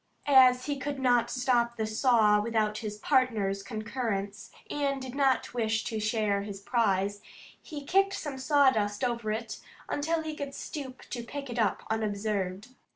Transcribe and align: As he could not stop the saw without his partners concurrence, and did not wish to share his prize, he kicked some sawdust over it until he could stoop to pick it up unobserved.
As 0.25 0.65
he 0.65 0.79
could 0.79 0.97
not 0.97 1.29
stop 1.29 1.75
the 1.77 1.85
saw 1.85 2.41
without 2.41 2.79
his 2.79 2.97
partners 2.97 3.61
concurrence, 3.61 4.49
and 4.67 4.99
did 4.99 5.13
not 5.13 5.53
wish 5.53 5.83
to 5.83 5.99
share 5.99 6.41
his 6.41 6.59
prize, 6.59 7.21
he 7.61 7.83
kicked 7.85 8.13
some 8.15 8.39
sawdust 8.39 9.03
over 9.03 9.31
it 9.31 9.59
until 9.87 10.23
he 10.23 10.35
could 10.35 10.55
stoop 10.55 11.03
to 11.11 11.21
pick 11.21 11.51
it 11.51 11.59
up 11.59 11.83
unobserved. 11.91 12.69